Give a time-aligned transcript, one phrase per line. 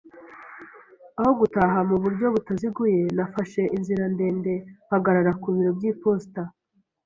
[1.19, 4.53] Aho gutaha mu buryo butaziguye, nafashe inzira ndende
[4.87, 6.41] mpagarara ku biro by'iposita